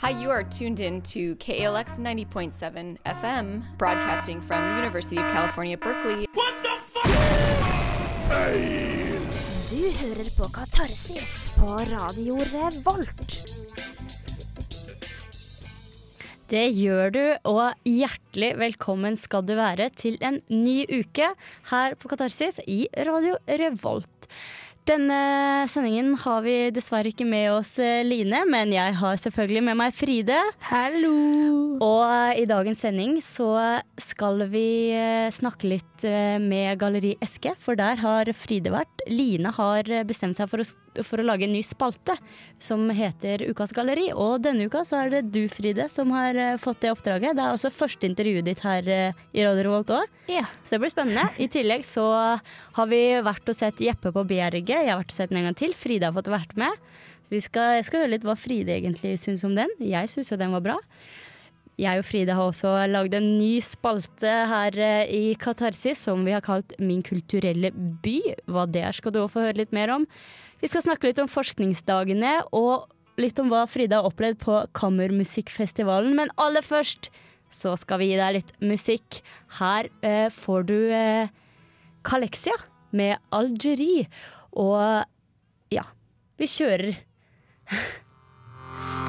[0.00, 5.76] Hi, you are tuned in to KALX 90.7 FM, broadcasting from the University of California,
[5.76, 6.26] Berkeley.
[9.70, 13.34] Du hører på Katarsis på Radio Revolt.
[16.48, 21.26] Det gjør du, og hjertelig velkommen skal du være til en ny uke
[21.72, 24.30] her på Katarsis i Radio Revolt.
[24.88, 29.76] Denne sendingen har vi dessverre ikke med oss eh, Line, men jeg har selvfølgelig med
[29.76, 30.38] meg Fride.
[30.64, 31.10] Hallo.
[31.84, 33.50] Og eh, i dagens sending så
[34.00, 36.06] skal vi eh, snakke litt
[36.40, 39.04] med Galleri Eske, for der har Fride vært.
[39.12, 40.68] Line har bestemt seg for å,
[41.06, 42.16] for å lage en ny spalte
[42.62, 44.08] som heter Ukas galleri.
[44.14, 47.36] Og denne uka så er det du, Fride, som har eh, fått det oppdraget.
[47.38, 50.16] Det er også første intervjuet ditt her eh, i Radio Revolt òg.
[50.32, 50.46] Ja.
[50.62, 51.28] Så det blir spennende.
[51.38, 52.08] I tillegg så
[52.78, 54.74] har vi vært og sett Jeppe på Bjerget.
[54.74, 55.76] Jeg har vært og sett den en gang til.
[55.76, 56.88] Fride har fått vært med.
[57.26, 59.72] Så vi skal, jeg skal høre litt hva Fride egentlig syns om den.
[59.84, 60.78] Jeg syns jo den var bra.
[61.78, 66.34] Jeg og Fride har også lagd en ny spalte her eh, i Katarsis som vi
[66.34, 67.70] har kalt Min kulturelle
[68.02, 68.16] by.
[68.50, 70.06] Hva det er skal du også få høre litt mer om.
[70.58, 72.90] Vi skal snakke litt om forskningsdagene og
[73.22, 76.16] litt om hva Fride har opplevd på Kammermusikkfestivalen.
[76.18, 77.12] Men aller først
[77.54, 79.20] så skal vi gi deg litt musikk.
[79.60, 81.30] Her eh, får du eh,
[82.02, 82.58] Kalexia
[82.90, 84.08] med Algerie.
[84.58, 85.06] Og
[85.70, 85.86] ja,
[86.42, 86.98] vi kjører.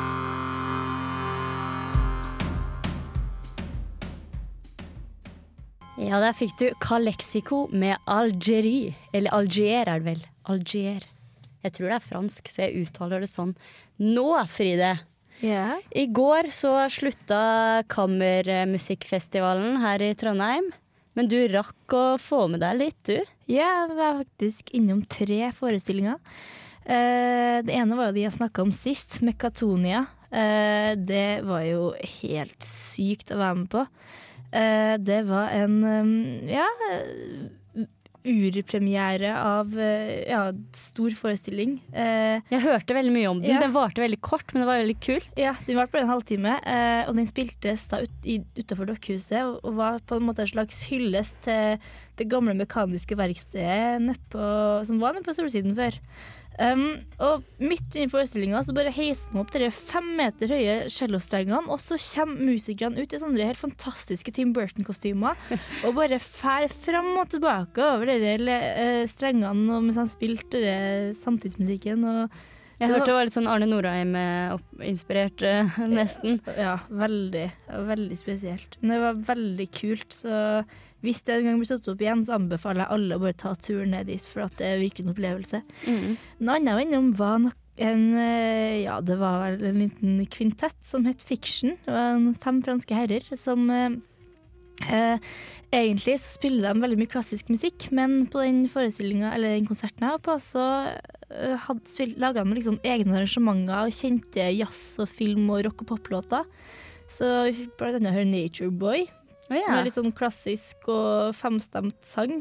[6.00, 8.94] Ja, der fikk du Calexico med Algerie.
[9.12, 10.22] Eller Alger er det vel.
[10.48, 11.04] Alger.
[11.60, 13.52] Jeg tror det er fransk, så jeg uttaler det sånn.
[14.00, 14.94] Nå, Fride.
[15.44, 15.84] Yeah.
[15.92, 20.70] I går så slutta Kammermusikkfestivalen her i Trondheim.
[21.20, 23.20] Men du rakk å få med deg litt, du.
[23.52, 26.16] Jeg var faktisk innom tre forestillinger.
[26.88, 30.06] Uh, det ene var jo de jeg snakka om sist, Mekatonia.
[30.32, 33.84] Uh, det var jo helt sykt å være med på.
[34.52, 36.14] Eh, det var en um,
[36.50, 36.66] ja,
[38.30, 40.42] urpremiere av eh, ja,
[40.76, 41.78] stor forestilling.
[41.94, 43.54] Eh, Jeg hørte veldig mye om den.
[43.54, 43.62] Ja.
[43.64, 45.30] Den varte veldig kort, men det var veldig kult.
[45.40, 46.58] Ja, den varte bare en halvtime,
[47.08, 48.28] og den spiltes da ut,
[48.60, 51.80] utafor Dokkhuset, og, og var på en måte en slags hyllest til
[52.20, 54.44] det gamle mekaniske verkstedet på,
[54.90, 55.96] som var nede på Solsiden før.
[56.60, 61.62] Um, og midt under forestillinga så bare heiser de opp de fem meter høye cellostrengene,
[61.72, 65.40] og så kommer musikerne ut i sånne helt fantastiske Tim Burton-kostymer
[65.88, 70.60] og bare fær fram og tilbake over de uh, strengene mens han spilte
[71.22, 72.04] samtidsmusikken.
[72.04, 72.42] og
[72.82, 75.48] Jeg hørte det var litt sånn Arne Norheim-inspirert,
[75.88, 76.42] nesten.
[76.60, 77.48] Ja, veldig.
[77.88, 78.76] Veldig spesielt.
[78.82, 80.44] Men det var veldig kult, så
[81.06, 83.54] hvis det en gang blir satt opp igjen, så anbefaler jeg alle å bare ta
[83.56, 85.62] turen ned dit, for at det virker en opplevelse.
[85.88, 86.18] Mm.
[86.44, 90.78] Annet jeg var innom, var nok en eh, Ja, det var vel en liten kvintett
[90.86, 91.78] som het Fiction.
[91.86, 93.96] Det var en fem franske herrer som eh,
[94.92, 95.32] eh,
[95.70, 100.02] Egentlig så spiller de veldig mye klassisk musikk, men på den forestillinga, eller den konserten
[100.02, 100.64] jeg var på, så
[101.86, 106.48] spilt, laga de liksom egne arrangementer og kjente jazz og film og rock og poplåter.
[107.06, 109.06] Så vi fikk blant annet høre Nature Boy,
[109.50, 109.72] Å ja.
[109.74, 112.40] med litt sånn klassisk og femstemt sang.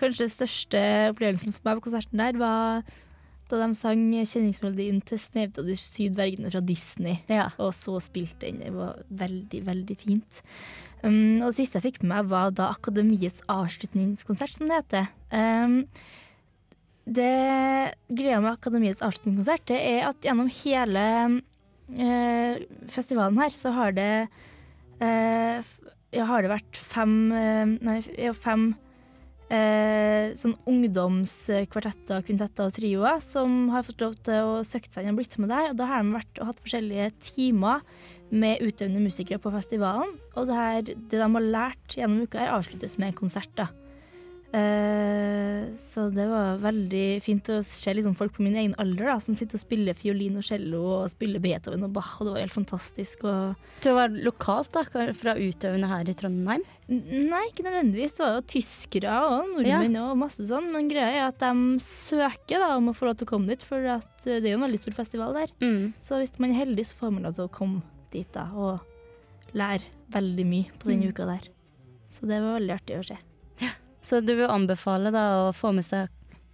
[0.00, 0.82] Kanskje den største
[1.12, 2.84] opplevelsen for meg på konserten der var
[3.52, 7.20] da de sang kjenningsmelodien til 'Snehvit og de syv dvergene' fra Disney.
[7.28, 7.50] ja.
[7.58, 8.60] Og så spilte den.
[8.64, 10.42] Det var veldig, veldig fint.
[11.02, 15.08] Um, og det siste jeg fikk med meg, var da Akademiets avslutningskonsert, som det heter.
[15.30, 15.84] Um,
[17.04, 21.04] det greia med Akademiets avslutningskonsert, det er at gjennom hele
[21.98, 22.54] uh,
[22.88, 24.28] festivalen her, så har det
[25.02, 25.58] ja,
[26.20, 27.98] har det vært fem eh, Nei,
[28.36, 28.72] fem
[29.52, 35.14] eh, sånn ungdomskvartetter, kvintetter og trioer som har fått lov til å søke seg inn
[35.14, 35.70] og blitt med der.
[35.72, 37.84] Og da har de vært og hatt forskjellige timer
[38.32, 40.16] med utøvende musikere på festivalen.
[40.36, 43.52] Og det, her, det de har lært gjennom uka, her avsluttes med en konsert.
[43.58, 43.68] da.
[44.52, 49.14] Eh, så det var veldig fint å se liksom folk på min egen alder da,
[49.24, 52.44] som sitter og spiller fiolin og cello og spiller Beethoven og Bach, og det var
[52.44, 53.24] helt fantastisk.
[53.24, 56.66] Og så det var lokalt, da, fra utøvende her i Trondheim.
[56.92, 58.18] Nei, ikke nødvendigvis.
[58.18, 60.68] Det var jo tyskere og nordmenn og masse sånn.
[60.74, 63.64] Men greia er at de søker da, om å få lov til å komme dit,
[63.64, 65.56] for at eh, det er jo en veldig stor festival der.
[65.64, 65.92] Mm.
[66.02, 67.80] Så hvis man er heldig, så får man lov til å komme
[68.12, 71.52] dit da, og lære veldig mye på den uka der.
[72.12, 73.22] Så det var veldig artig å se.
[74.02, 76.10] Så du vil anbefale da å få med seg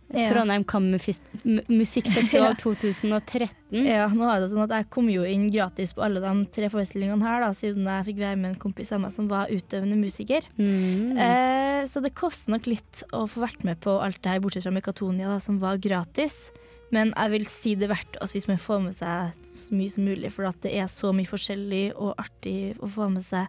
[0.08, 0.24] Ja.
[0.30, 2.56] Trondheim Kammermusikkfestival Ja.
[2.56, 3.50] 2013?
[3.84, 6.70] Ja, nå er det sånn at jeg kom jo inn gratis på alle de tre
[6.72, 9.98] forestillingene her, da, siden jeg fikk være med en kompis av meg som var utøvende
[10.00, 10.46] musiker.
[10.56, 11.12] Mm.
[11.20, 14.64] Eh, så det koster nok litt å få vært med på alt det her, bortsett
[14.64, 16.38] fra Mekatonia, da, som var gratis.
[16.94, 20.08] Men jeg vil si det verdt oss hvis man får med seg så mye som
[20.08, 23.44] mulig, for at det er så mye forskjellig og artig å få med seg.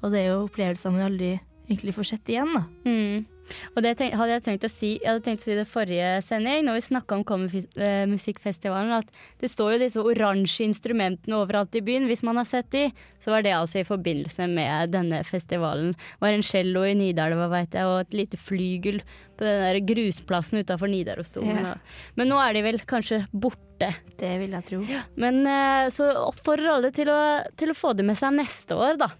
[0.00, 1.34] Og det er jo opplevelser man aldri
[1.68, 2.64] egentlig får sett igjen, da.
[2.88, 3.26] Mm.
[3.74, 6.08] Og det tenk, hadde jeg tenkt å si Jeg hadde tenkt å si det forrige
[6.24, 9.08] sending, når vi snakka om Kammermusikkfestivalen, at
[9.40, 12.08] det står jo disse oransje instrumentene overalt i byen.
[12.10, 12.88] Hvis man har sett de,
[13.22, 15.94] så var det altså i forbindelse med denne festivalen.
[15.96, 19.00] Det var en cello i Nidelva, veit jeg, og et lite flygel
[19.38, 21.70] på den der grusplassen utafor Nidarosdomen.
[21.70, 21.76] Ja.
[22.18, 23.92] Men nå er de vel kanskje borte.
[24.18, 24.82] Det vil jeg tro.
[25.22, 27.20] Men eh, så oppfordrer alle til å,
[27.56, 29.12] til å få det med seg neste år, da.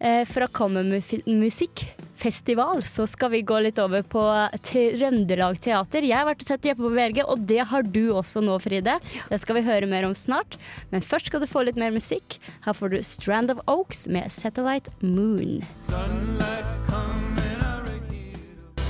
[0.00, 6.02] Eh, fra Kammermusikkfestival så skal vi gå litt over på Trøndelag Teater.
[6.08, 8.96] Jeg har vært og sett Jeppe på VG, og det har du også nå, Fride.
[9.28, 10.56] Det skal vi høre mer om snart.
[10.88, 12.40] Men først skal du få litt mer musikk.
[12.64, 15.60] Her får du Strand of Oaks med Satellite Moon.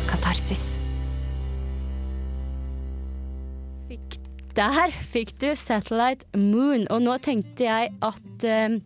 [0.06, 0.78] Katarsis.
[3.90, 4.22] Fikk,
[4.54, 8.78] der fikk du Satellite Moon, og nå tenkte jeg at vi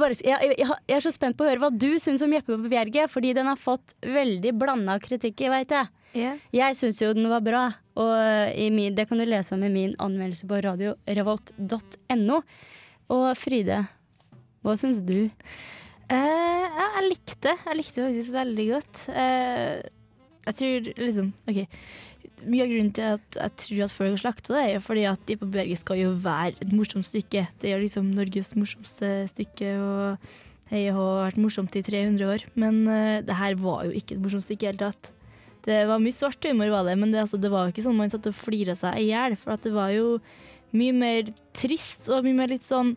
[0.00, 2.56] bare, jeg, jeg, jeg er så spent på å høre hva du syns om Jeppe
[2.56, 5.90] på Bjerget, fordi den har fått veldig blanda kritikk, veit jeg.
[6.14, 6.38] Yeah.
[6.54, 7.64] Jeg syns jo den var bra,
[7.98, 8.14] og
[8.54, 12.40] i min, det kan du lese om i min anmeldelse på radiorevolt.no.
[13.14, 13.82] Og Fride,
[14.64, 15.18] hva syns du?
[16.04, 17.52] Uh, ja, jeg likte.
[17.66, 19.04] Jeg likte faktisk veldig godt.
[19.10, 19.82] Uh,
[20.44, 21.60] jeg tror liksom OK.
[22.42, 25.22] Mye av grunnen til at jeg tror at folk har slakta det, er fordi at
[25.28, 27.46] De på Berget skal jo være et morsomt stykke.
[27.62, 30.34] Det er liksom Norges morsomste stykke, og
[30.74, 32.46] Hå har vært morsomt i 300 år.
[32.58, 35.12] Men uh, det her var jo ikke et morsomt stykke i det hele tatt.
[35.64, 37.96] Det var mye svart humor, var det, men det, altså, det var jo ikke sånn
[37.96, 39.36] man satt og flira seg i hjel.
[39.40, 40.18] For det var jo
[40.76, 42.96] mye mer trist og mye mer litt sånn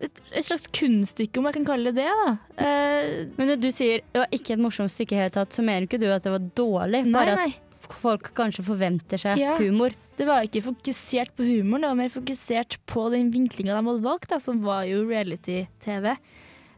[0.00, 2.12] et, et slags kunststykke, om jeg kan kalle det det.
[2.24, 2.32] da.
[2.64, 5.52] Eh, Men når du sier det var ikke et morsomt stykke i det hele tatt,
[5.56, 7.04] så mener ikke du at det var dårlig?
[7.12, 7.50] Bare nei.
[7.84, 9.56] at folk kanskje forventer seg Ja.
[9.58, 9.92] humor?
[10.16, 14.02] Det var ikke fokusert på humoren, det var mer fokusert på den vinklinga de hadde
[14.04, 16.16] valgt, da, som var jo reality-TV.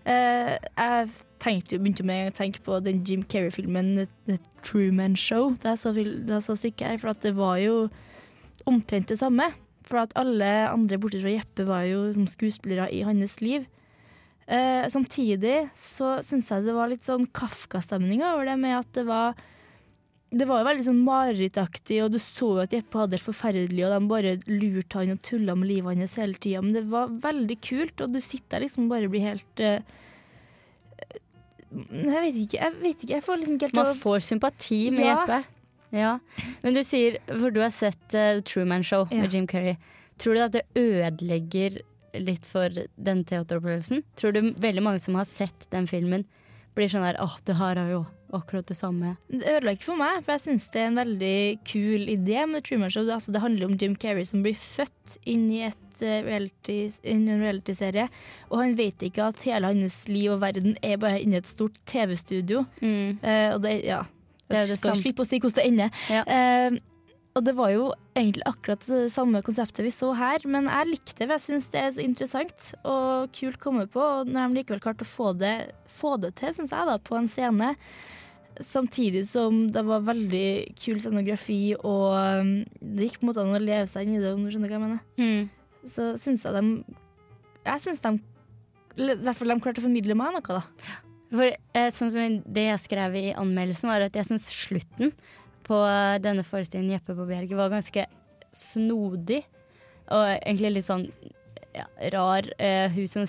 [0.06, 1.08] Eh, jeg
[1.42, 5.74] tenkte jo, begynte jo med å tenke på den Jim Carrey-filmen The, Truman Show da
[5.74, 7.88] jeg så, fil- da jeg så stykket her, for at det var jo
[8.66, 9.52] omtrent det samme.
[9.86, 13.66] For at alle andre bortsett fra Jeppe var jo som skuespillere i hans liv.
[14.46, 19.06] Eh, samtidig så syns jeg det var litt sånn Kafka-stemning over det, med at det
[19.08, 19.34] var
[20.36, 23.84] det var jo veldig sånn marerittaktig, og du så jo at Jeppe hadde det forferdelig,
[23.86, 26.62] og de bare lurte han og tulla med livet hans hele tida.
[26.64, 29.86] Men det var veldig kult, og du sitter der liksom og bare blir helt eh,
[31.70, 33.14] Jeg vet ikke, jeg vet ikke.
[33.14, 35.14] Jeg får liksom helt Man får sympati med Ja.
[35.22, 35.40] Jeppe.
[35.96, 36.14] Ja.
[36.62, 39.22] Men du sier, for du har sett uh, Truman Show Ja.
[39.24, 39.76] med Jim Carrey.
[40.20, 41.80] Tror du at det ødelegger
[42.16, 44.02] litt for den teateropplevelsen?
[44.16, 46.24] Tror du veldig mange som har sett den filmen,
[46.76, 48.04] blir sånn der åh, det her er jo
[48.36, 49.14] akkurat det samme.
[49.30, 51.36] Det ødela ikke for meg, for jeg syns det er en veldig
[51.68, 53.06] kul idé med Truman Show.
[53.08, 57.22] Altså, det handler om Jim Carrey som blir født inn i et eh, reality, en
[57.40, 58.08] realityserie,
[58.50, 61.78] og han vet ikke at hele hans liv og verden er bare inni et stort
[61.88, 62.64] TV-studio.
[62.82, 64.02] Eh, og det, ja,
[64.46, 66.04] Det er det skal slippe å si hvordan det ender.
[66.12, 66.22] Ja.
[66.26, 66.78] Uh,
[67.36, 71.18] og det var jo egentlig akkurat det samme konseptet vi så her, men jeg likte
[71.20, 71.34] det.
[71.34, 74.00] Jeg syns det er så interessant og kult å komme på.
[74.00, 75.56] Og når de likevel klarte å få det,
[75.98, 77.74] få det til, syns jeg, da, på en scene.
[78.64, 80.48] Samtidig som det var veldig
[80.80, 84.32] kul scenografi, og um, det gikk på måte an å leve seg inn i det,
[84.32, 85.02] om du skjønner hva jeg mener.
[85.20, 85.50] Mm.
[85.86, 86.96] Så syns jeg de
[87.68, 90.96] Jeg syns de I hvert fall de klarte å formidle meg noe, da.
[91.36, 95.12] For eh, sånn som Det jeg skrev i anmeldelsen, var at jeg syns slutten
[95.66, 98.06] på eh, denne forestillingen Jeppe på Bjerget var ganske
[98.56, 99.42] snodig.
[100.14, 101.08] Og egentlig litt sånn
[101.76, 102.46] ja, rar.
[102.62, 103.26] Eh, hun som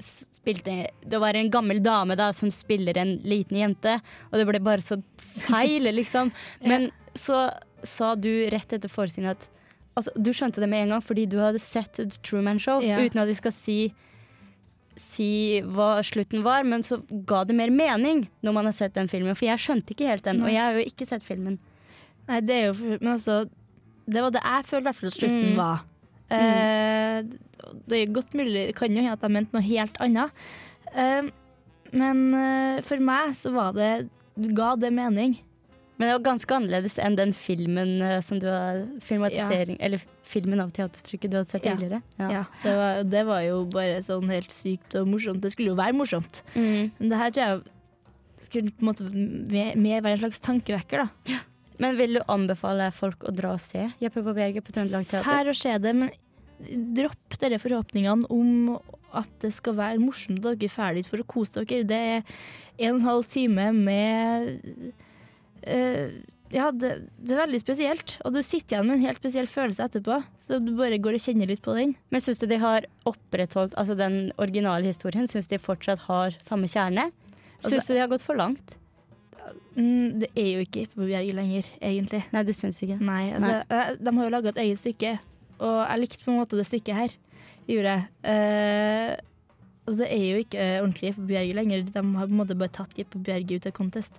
[0.00, 3.98] spilte Det var en gammel dame da som spiller en liten jente,
[4.30, 5.00] og det ble bare så
[5.48, 6.30] feil, liksom.
[6.64, 6.88] Men
[7.18, 7.48] så
[7.84, 9.48] sa du rett etter forestillingen at
[9.98, 13.00] Altså, du skjønte det med en gang fordi du hadde sett The Truman Show, Ja.
[13.02, 13.74] uten at de skal si
[15.00, 19.08] si hva slutten var, men så ga det mer mening når man har sett den
[19.10, 19.34] filmen.
[19.38, 21.56] For jeg skjønte ikke helt den, og jeg har jo ikke sett filmen.
[22.28, 23.40] Nei, det er jo Men altså
[24.06, 25.56] Det var det jeg følte i hvert fall at slutten Mm.
[25.56, 25.80] var.
[26.30, 27.22] Eh,
[27.90, 30.30] det er godt mulig Det kan jo hende at jeg mente noe helt annet.
[30.94, 31.30] Eh,
[31.92, 34.08] men eh, for meg så var det
[34.54, 35.34] Ga det mening.
[36.00, 40.62] Men det var ganske annerledes enn den filmen eh, som du har Filmatisering Eller filmen
[40.64, 41.74] av teaterstykket du hadde sett Ja.
[41.76, 42.00] tidligere.
[42.16, 42.44] Ja.
[42.62, 45.42] det, var, det var jo bare sånn helt sykt og morsomt.
[45.44, 46.40] Det skulle jo være morsomt.
[46.54, 46.88] Mm.
[46.96, 49.08] Men det her tror jeg skulle på en måte
[49.52, 51.38] mer mer være en slags tankevekker, da.
[51.80, 55.28] Men vil du anbefale folk å dra og se Jeppe på Berget på Trøndelag Teater?
[55.28, 56.10] Fær og se det, men
[56.96, 58.74] dropp dere forhåpningene om
[59.16, 61.84] at det skal være morsomt og dere er ferdig for å kose dere.
[61.88, 62.18] Det er
[62.84, 64.92] en og en halv time med
[65.62, 66.90] eh, ja, det,
[67.20, 68.16] det, er veldig spesielt.
[68.26, 70.18] Og du sitter igjen med en helt spesiell følelse etterpå.
[70.42, 71.94] Så du bare går og kjenner litt på den.
[72.10, 75.30] Men syns du de har opprettholdt altså den originale historien?
[75.30, 77.10] Syns de fortsatt har samme kjerne?
[77.60, 78.76] Syns altså, du de har gått for langt?
[79.76, 82.22] Mm, det er jo ikke Jeppe Bjerget lenger, egentlig.
[82.34, 82.98] Nei, du syns ikke?
[82.98, 83.78] Nei, altså, Nei.
[83.78, 85.16] Eh, de har jo laga et eget stykke,
[85.60, 87.18] og jeg likte på en måte det stykket her.
[87.70, 88.06] Gjorde jeg.
[88.26, 89.10] Uh,
[89.86, 91.84] altså, det er jo ikke ordentlig Jeppe Bjerget lenger.
[91.86, 94.18] De har på en måte bare tatt Jeppe Bjerget ut av contest.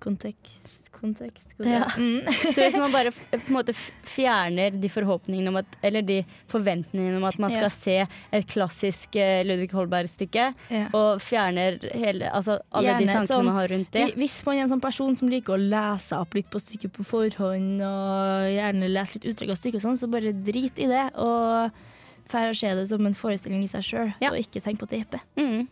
[0.00, 1.56] Kontekst, kontekst, kontekst.
[1.58, 1.90] Ja.
[1.96, 2.24] Mm.
[2.54, 7.18] Så hvis man bare på en måte fjerner de forhåpningene om at Eller de forventningene
[7.18, 7.72] om at man skal ja.
[7.74, 7.96] se
[8.38, 10.86] et klassisk uh, Ludvig Holberg-stykke, ja.
[10.96, 14.56] og fjerner hele, altså, alle Gjerne, de tankene sånn, man har rundt det Hvis man
[14.56, 18.48] er en sånn person som liker å lese opp litt på stykket på forhånd, og
[18.54, 21.04] gjerne lese litt utdrag av stykket, sånn, så bare drit i det.
[21.20, 21.82] Og
[22.30, 24.94] dra å se det som en forestilling i seg sjøl, og ikke tenk på at
[24.94, 25.22] det er Jeppe.
[25.40, 25.68] Mm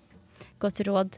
[0.62, 1.17] godt råd.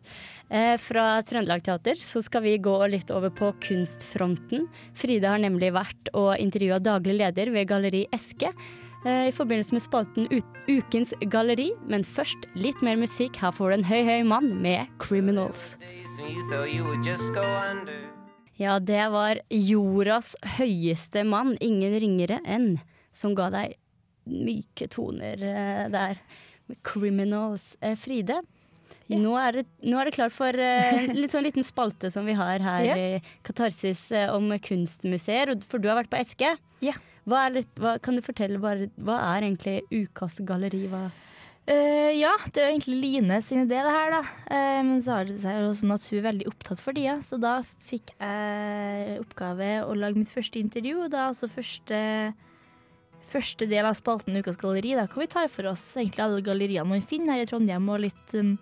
[0.51, 4.69] Eh, fra Trøndelag Teater så skal vi gå litt over på kunstfronten.
[4.99, 9.85] Frida har nemlig vært og intervjua daglig leder ved Galleri Eske eh, i forbindelse med
[9.85, 10.29] spalten
[10.69, 11.71] Ukens galleri.
[11.89, 13.41] Men først litt mer musikk.
[13.41, 15.77] Her får du en høy, høy mann med 'Criminals'.
[18.61, 22.75] Ja, det var jordas høyeste mann, ingen ringere enn,
[23.11, 23.79] som ga deg
[24.29, 26.21] myke toner eh, der.
[26.85, 27.75] 'Criminals'.
[27.99, 28.43] Fride,
[29.11, 29.23] Yeah.
[29.25, 32.37] Nå, er det, nå, er det, klart for uh, litt sånn liten spalte som vi
[32.39, 33.01] har her yeah.
[33.19, 35.51] i Katarsis uh, om kunstmuseer.
[35.67, 36.55] For du har vært på Eske.
[36.85, 37.01] Yeah.
[37.29, 40.87] Hva litt, hva, kan du fortelle bare, hva er egentlig ukas galleri?
[40.93, 41.09] Hva
[41.71, 44.21] Uh, ja, det er jo egentlig Line sin idé, det her, da.
[44.49, 47.19] Uh, men så har det seg jo sånn at hun er veldig opptatt for tida,
[47.23, 47.53] så da
[47.87, 51.05] fikk jeg oppgave å lage mitt første intervju.
[51.05, 52.01] Og da altså første,
[53.31, 56.89] første del av spalten Ukas galleri, da hvor vi tar for oss egentlig alle galleriene
[56.91, 58.57] man finner her i Trondheim, og litt um,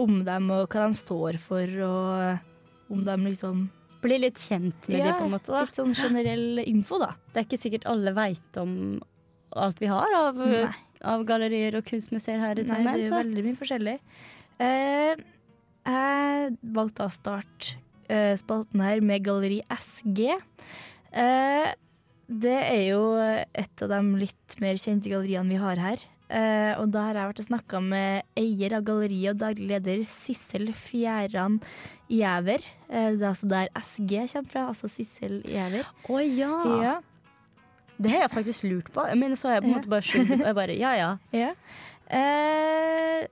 [0.00, 3.66] om dem og hva de står for, og om de liksom
[4.04, 5.50] Blir litt kjent med ja, dem, på en måte.
[5.50, 5.62] da.
[5.66, 7.14] Litt sånn generell info, da.
[7.32, 8.74] Det er ikke sikkert alle veit om
[9.56, 10.36] alt vi har av,
[11.00, 12.86] av, gallerier og kunstmuseer her i Trondheim.
[12.86, 13.96] Nei, det er veldig mye forskjellig.
[14.60, 15.24] Uh,
[15.86, 17.80] jeg valgte å starte
[18.12, 20.36] uh, spalten her med Galleri SG.
[21.16, 21.72] Eh,
[22.26, 26.02] det er jo et av de litt mer kjente galleriene vi har her.
[26.26, 30.00] Uh, og da har jeg vært og snakka med eier av galleriet og daglig leder
[30.10, 31.60] Sissel Fjæran
[32.10, 32.66] Gjæver.
[32.88, 35.86] Uh, det er altså der SG kommer fra, altså Sissel Gjæver.
[35.86, 36.50] Å oh, ja.
[36.82, 36.96] ja.
[37.96, 39.06] Det har jeg faktisk lurt på.
[39.14, 41.10] Men så har jeg på en måte bare skjønt og jeg bare ja ja.
[41.44, 41.52] ja.
[42.10, 43.22] Uh,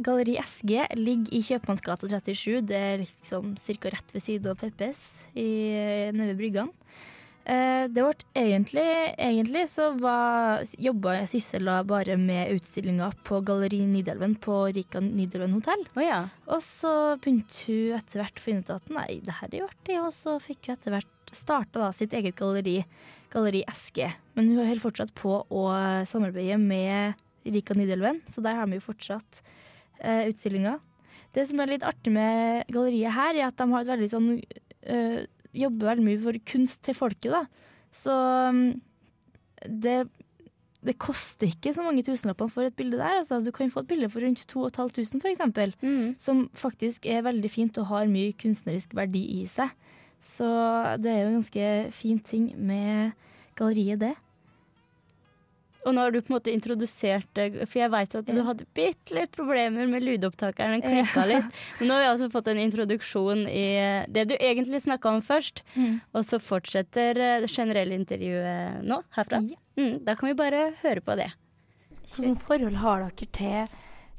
[0.00, 2.60] Galleri SG ligger i Kjøpmannsgata 37.
[2.70, 3.90] Det er liksom ca.
[3.96, 5.02] rett ved siden av Peppes
[5.34, 6.72] nede ved Bryggene.
[7.48, 9.88] Eh, det ble egentlig, egentlig så
[10.78, 15.86] jobba Sissel bare med utstillinga på Galleri Nidelven på Rika Nidelven hotell.
[15.96, 16.20] Oh, ja.
[16.50, 16.92] Og så
[17.22, 20.12] begynte hun etter hvert å finne ut at nei, det her er jo artig, og
[20.16, 22.82] så fikk hun etter hvert starta da sitt eget galleri,
[23.30, 24.04] Galleri SG.
[24.36, 25.64] Men hun holder fortsatt på å
[26.10, 27.18] samarbeide med
[27.48, 29.42] Rika Nidelven, så der har vi jo fortsatt
[30.02, 30.76] eh, utstillinga.
[31.34, 34.32] Det som er litt artig med galleriet her, er at de har et veldig sånn
[34.34, 35.20] uh,
[35.56, 37.44] jobber veldig mye for kunst til folket, da.
[37.94, 38.62] Så um,
[39.66, 39.96] det,
[40.86, 43.20] det koster ikke så mange tusenlappene for et bilde der.
[43.20, 46.14] Altså, du kan få et bilde for rundt 2500 f.eks., mm.
[46.18, 49.72] som faktisk er veldig fint og har mye kunstnerisk verdi i seg.
[50.20, 50.46] Så
[51.00, 53.12] det er jo en ganske fin ting med
[53.56, 54.14] galleriet, det.
[55.86, 58.66] Og nå har du på en måte introdusert det, for jeg veit at du hadde
[58.76, 60.76] bitte litt problemer med lydopptakeren.
[60.76, 61.60] Den klikka litt.
[61.78, 63.64] Men nå har vi altså fått en introduksjon i
[64.12, 65.64] det du egentlig snakka om først.
[65.74, 66.02] Mm.
[66.12, 69.40] Og så fortsetter eh, det generelle intervjuet nå, herfra.
[69.48, 69.60] Ja.
[69.80, 71.30] Mm, da kan vi bare høre på det.
[72.10, 73.78] Hvilket forhold har dere til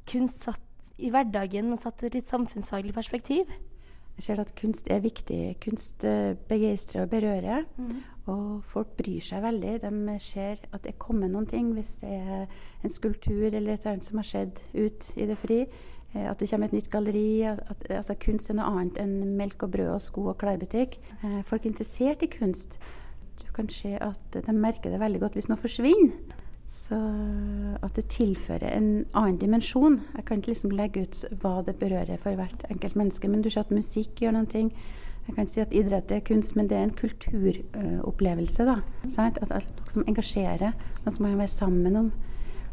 [0.09, 0.65] kunst satt
[1.01, 3.49] i hverdagen og satt i et litt samfunnsfaglig perspektiv?
[4.21, 5.55] Jeg ser at kunst er viktig.
[5.63, 7.63] Kunst eh, begeistrer og berører.
[7.81, 8.03] Mm.
[8.29, 9.79] Og folk bryr seg veldig.
[9.81, 12.43] De ser at det kommer noen ting hvis det er
[12.85, 15.57] en skulptur eller et eller annet som har skjedd ut i det fri.
[16.13, 17.25] Eh, at det kommer et nytt galleri.
[17.49, 20.99] At, altså kunst er noe annet enn melk og brød og sko og klesbutikk.
[21.23, 22.77] Eh, folk er interessert i kunst.
[23.41, 26.13] Du kan se at de merker det veldig godt hvis noe forsvinner.
[26.81, 26.97] Så
[27.85, 29.99] at det tilfører en annen dimensjon.
[30.15, 33.51] Jeg kan ikke liksom legge ut hva det berører for hvert enkelt menneske, men du
[33.51, 34.71] ser at musikk gjør noen ting.
[35.27, 38.65] Jeg kan ikke si at idrett er kunst, men det er en kulturopplevelse.
[38.65, 38.79] da?
[39.21, 40.73] At, at noe som engasjerer,
[41.05, 42.11] noe som man kan være sammen om.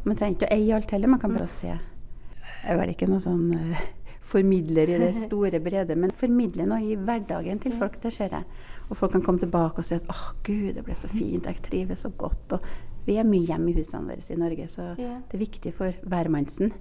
[0.07, 1.69] Man trenger ikke å eie alt heller, man kan bare se.
[1.69, 3.85] Jeg er vel ikke noe sånn uh,
[4.25, 8.01] formidler i det store, brede, men formidler noe i hverdagen til folk.
[8.01, 8.49] Det ser jeg.
[8.89, 11.45] Og folk kan komme tilbake og si at 'Å, oh, gud, det ble så fint,
[11.45, 12.57] jeg trives så godt'.
[12.57, 15.97] Og vi er mye hjemme i husene våre i Norge, så det er viktig for
[16.05, 16.75] hvermannsen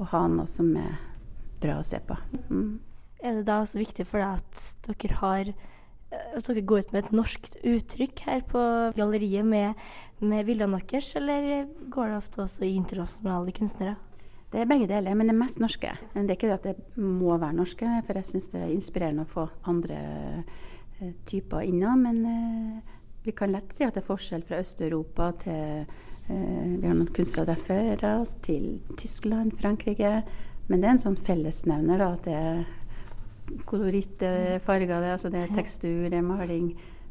[0.00, 0.96] å ha noe som er
[1.62, 2.16] bra å se på.
[2.48, 2.80] Mm.
[3.24, 5.54] Er det da også viktig for deg at dere har
[6.14, 8.62] at dere går ut med et norsk uttrykk her på
[8.94, 9.78] galleriet med,
[10.22, 13.96] med bildene deres, eller går det ofte også i internasjonale kunstnere?
[14.52, 15.90] Det er begge deler, men det er mest norske.
[16.12, 18.74] Men det er ikke det at det må være norske, for jeg syns det er
[18.74, 19.96] inspirerende å få andre
[21.00, 22.04] eh, typer innom.
[22.06, 22.92] Men eh,
[23.24, 25.84] vi kan lett si at det er forskjell fra Øst-Europa til
[26.28, 30.22] eh, Vi har noen kunstnere derfra, til Tyskland, Frankrike.
[30.68, 35.30] Men det er en sånn fellesnevner, da, at det er koloritt, er farger, det, altså
[35.32, 36.70] det er tekstur, det er maling.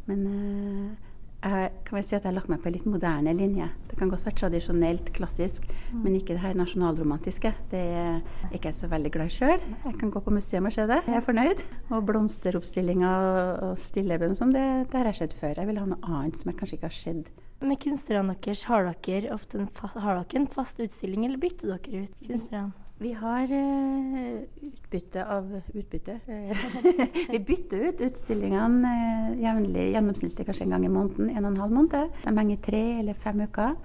[0.09, 1.12] Men eh,
[1.43, 3.67] jeg kan vel si at jeg har lagt meg på en litt moderne linje.
[3.89, 7.51] Det kan godt være tradisjonelt, klassisk, men ikke det her nasjonalromantiske.
[7.71, 8.21] Det er
[8.55, 9.65] ikke jeg så veldig glad i sjøl.
[9.83, 11.63] Jeg kan gå på museum og se det, jeg er fornøyd.
[11.91, 13.27] Og blomsteroppstillinger
[13.69, 15.59] og stilleben og sånn, det, det, har jeg sett før.
[15.59, 17.33] Jeg vil ha noe annet som jeg kanskje ikke har sett.
[17.63, 21.75] Med kunstnerne deres, har dere ofte en, fa har dere en fast utstilling, eller bytter
[21.75, 22.82] dere ut kunstnerne?
[23.03, 26.19] Vi har uh, utbytte av utbytte.
[27.31, 31.27] vi bytter ut utstillingene uh, jevnlig, gjennomsnittlig kanskje en gang i måneden.
[31.33, 32.13] En og en halv måned.
[32.23, 33.75] De henger tre eller fem uker.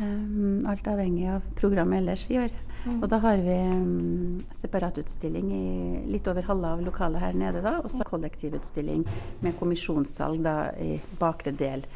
[0.00, 2.58] Um, alt avhengig av programmet ellers i år.
[2.82, 2.98] Mm.
[2.98, 5.66] Og da har vi um, separatutstilling i
[6.10, 7.78] litt over halve av lokalet her nede, da.
[7.84, 9.06] Og så kollektivutstilling
[9.46, 11.86] med kommisjonssalg da i bakre del.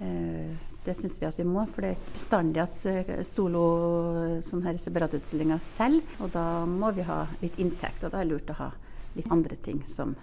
[0.00, 3.64] Uh, det syns vi at vi må, for det er bestandig at eh, solo
[4.44, 6.16] sånn her separatutstillinger selv.
[6.24, 8.70] Og da må vi ha litt inntekt, og da er det lurt å ha
[9.14, 10.14] litt andre ting som,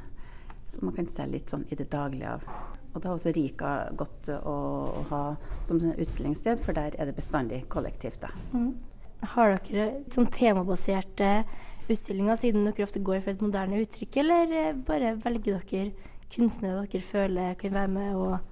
[0.70, 2.46] som man kan selge litt sånn i det daglige av.
[2.92, 4.56] Og da er også Rika godt å,
[5.02, 5.24] å ha
[5.68, 8.28] som utstillingssted, for der er det bestandig kollektivt.
[8.52, 8.74] Mm.
[9.34, 11.44] Har dere sånn temabaserte
[11.92, 16.86] utstillinger, siden dere ofte går for et moderne uttrykk, eller eh, bare velger dere kunstnere
[16.86, 18.51] dere føler kan være med og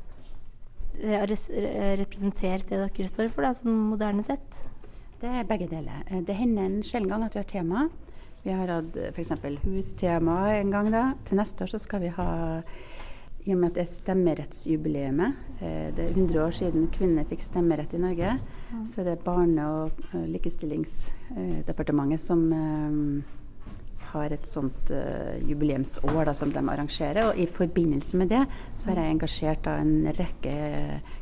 [1.00, 4.66] Eh, representert det dere står for, da, sånn moderne sett?
[5.22, 6.04] Det er begge deler.
[6.10, 7.86] Eh, det hender en sjelden gang at vi har tema.
[8.44, 9.32] Vi har hatt eh, f.eks.
[9.64, 10.92] hustema en gang.
[10.92, 11.14] da.
[11.26, 12.30] Til neste år så skal vi ha
[13.48, 15.36] i og med at det er stemmerettsjubileet,
[15.96, 18.34] det er 100 år siden kvinner fikk stemmerett i Norge,
[18.92, 22.44] så det er Barne- og likestillingsdepartementet som
[24.14, 27.30] har et sånt uh, jubileumsår da, som de arrangerer.
[27.30, 28.44] Og i forbindelse med det
[28.74, 30.56] så har jeg engasjert da, en rekke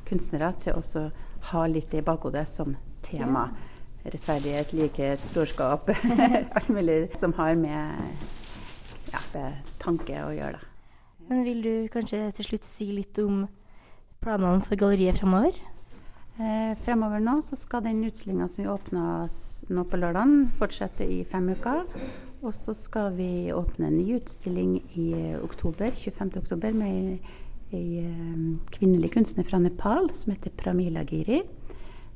[0.07, 1.07] kunstnere til å
[1.51, 3.47] ha litt i bakhodet som tema.
[3.51, 3.73] Ja.
[4.07, 5.91] Rettferdighet, likhet, brorskap.
[6.55, 8.27] alt mulig som har med,
[9.11, 10.61] ja, med tanke å gjøre.
[10.61, 10.73] Da.
[11.27, 13.43] Men vil du kanskje til slutt si litt om
[14.23, 15.57] planene for galleriet fremover?
[16.37, 19.27] Eh, fremover nå så skal den utstillinga som vi åpna
[19.73, 21.83] nå på lørdag, fortsette i fem uker.
[22.45, 25.09] Og så skal vi åpne en ny utstilling i
[25.41, 26.35] oktober, 25.
[26.37, 27.17] oktober med
[27.73, 31.41] ei um, kvinnelig kunstner fra Nepal som heter Pramila Giri.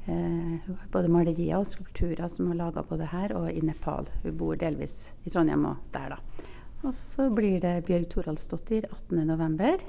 [0.05, 3.65] Uh, hun har både malerier og skulpturer som hun har laga både her og i
[3.65, 4.07] Nepal.
[4.21, 6.47] Hun bor delvis i Trondheim og der, da.
[6.85, 9.83] Og så blir det Bjørg Toralsdottir 18.11.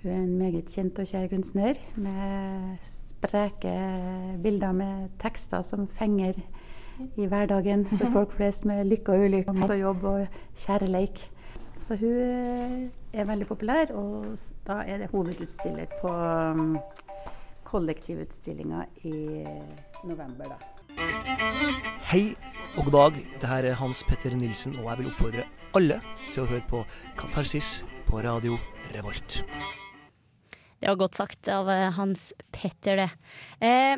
[0.00, 3.76] Hun er en meget kjent og kjær kunstner med spreke
[4.40, 6.40] bilder med tekster som fenger
[7.16, 11.22] i hverdagen for folk flest med lykke og ulykke, mat og jobb og kjærleik.
[11.80, 12.74] Så hun eh,
[13.16, 14.34] er veldig populær, og
[14.66, 16.76] da er det hovedutstiller på um,
[17.64, 19.16] kollektivutstillinga i
[20.04, 20.58] november, da.
[22.10, 22.34] Hei
[22.76, 23.18] og god dag.
[23.40, 25.46] Det her er Hans Petter Nilsen, og jeg vil oppfordre
[25.78, 26.00] alle
[26.32, 26.82] til å høre på
[27.18, 28.58] Katarsis på radio
[28.92, 29.40] Revolt.
[30.80, 33.10] Det var godt sagt av eh, Hans Petter, det.
[33.60, 33.96] Eh,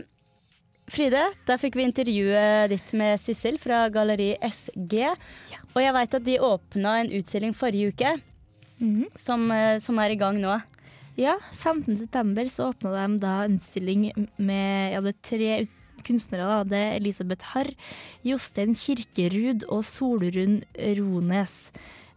[0.93, 4.99] Fride, der fikk vi intervjuet ditt med Sissel fra Galleri SG.
[5.01, 5.61] Ja.
[5.73, 8.11] Og jeg veit at de åpna en utstilling forrige uke,
[8.77, 9.07] mm.
[9.17, 10.59] som, eh, som, er i gang nå.
[11.17, 15.63] Ja, 15.9 så åpna de da en utstilling med ja, det tre
[16.05, 16.51] kunstnere.
[16.51, 16.61] Da.
[16.69, 17.73] Det er Elisabeth Harr,
[18.29, 21.57] Jostein Kirkerud og Solrun Rones.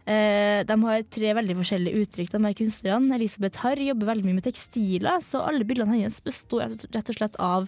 [0.06, 3.16] Eh, de har tre veldig forskjellige uttrykk, de her kunstnerne.
[3.16, 7.38] Elisabeth Harr jobber veldig mye med tekstiler, så alle bildene hennes består rett og slett
[7.42, 7.66] av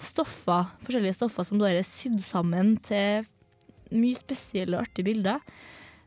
[0.00, 3.28] stoffer, forskjellige stoffer som er sydd sammen til
[3.92, 5.44] mye spesielle og artige bilder.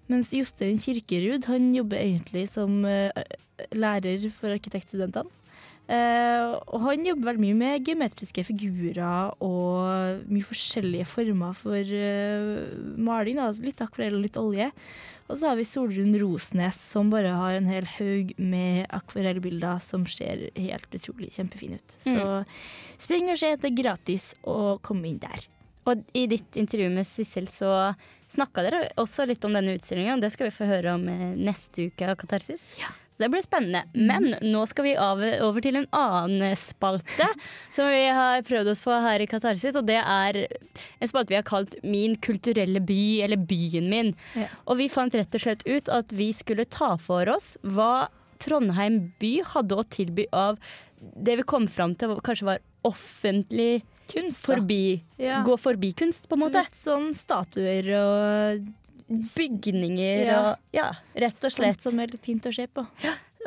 [0.10, 3.12] Mens Jostein Kirkerud han jobber egentlig som uh,
[3.76, 5.30] lærer for arkitektstudentene.
[5.88, 12.98] Uh, og han jobber veldig mye med geometriske figurer og mye forskjellige former for uh,
[13.00, 13.40] maling.
[13.40, 14.68] Altså Litt akvarell og litt olje.
[15.28, 20.06] Og så har vi Solrun Rosnes, som bare har en hel haug med akvarellbilder som
[20.08, 21.98] ser helt utrolig kjempefine ut.
[22.04, 22.54] Så mm.
[23.04, 25.48] spring og se, det er gratis å komme inn der.
[25.88, 27.74] Og i ditt intervju med Sissel så
[28.32, 30.18] snakka dere også litt om denne utstillinga.
[30.20, 32.74] Det skal vi få høre om eh, neste uke av Katarsis.
[32.82, 32.92] Ja.
[33.18, 33.82] Så det blir spennende.
[33.98, 37.26] Men nå skal vi over til en annen spalte
[37.74, 41.40] som vi har prøvd oss på her i Katarsis, og det er en spalte vi
[41.40, 44.14] har kalt Min kulturelle by, eller Byen min.
[44.38, 44.52] Ja.
[44.70, 49.08] Og vi fant rett og slett ut at vi skulle ta for oss hva Trondheim
[49.18, 50.60] by hadde å tilby av
[51.02, 55.42] det vi kom fram til kanskje var offentlig Kunst, forbi, Ja.
[55.44, 56.62] gå forbi-kunst, på en måte.
[56.64, 58.68] Litt sånn statuer og
[59.10, 60.40] Bygninger Ja.
[60.52, 61.80] og Ja, rett og slett.
[61.82, 62.86] sånt som er litt fint å se på.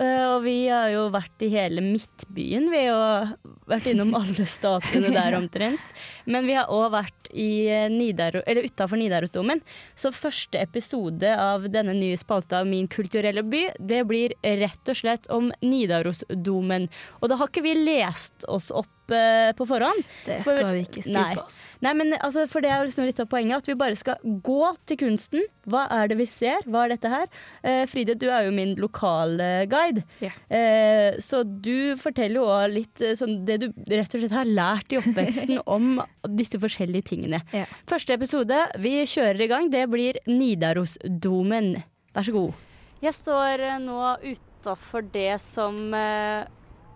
[0.00, 3.34] Eh, og vi har jo vært i hele Midtbyen, vi, og
[3.68, 5.92] vært innom alle statuene der omtrent.
[6.24, 9.60] Men vi har òg vært i eh, Nidaro, utafor Nidarosdomen.
[9.94, 15.28] Så første episode av denne nye spalta Min kulturelle by, det blir rett og slett
[15.28, 16.88] om Nidarosdomen.
[17.20, 20.02] Og da har ikke vi lest oss opp eh, på forhånd.
[20.26, 21.34] Det For- skal vi ikke Nei.
[21.36, 21.58] på oss.
[21.80, 24.18] Nei, men altså, for det er jo liksom litt av poenget At vi bare skal
[24.44, 25.44] gå til kunsten.
[25.70, 26.60] Hva er det vi ser?
[26.66, 27.26] Hva er dette her?
[27.64, 30.04] Uh, Fride, du er jo min lokalguide, guide.
[30.20, 30.30] Ja.
[30.50, 34.48] Eh, så du forteller jo også litt eh, sånn det du rett og slett har
[34.48, 36.00] lært i oppveksten om
[36.36, 37.42] disse forskjellige tingene.
[37.54, 37.70] Yeah.
[37.90, 39.70] Første episode, vi kjører i gang.
[39.72, 41.74] Det blir Nidarosdomen.
[42.14, 42.66] Vær så god.
[43.00, 45.92] Jeg står nå utafor det som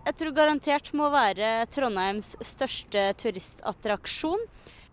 [0.05, 4.45] jeg tror garantert må være Trondheims største turistattraksjon.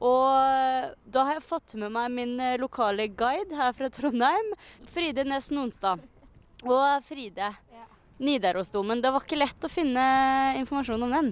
[0.02, 4.48] Og da har jeg fått med meg min eh, lokale guide her fra Trondheim,
[4.90, 6.02] Fride Nes Nonstad.
[6.66, 7.52] Og Fride,
[8.22, 9.02] Nidarosdomen.
[9.02, 10.02] Det var ikke lett å finne
[10.58, 11.30] informasjon om den.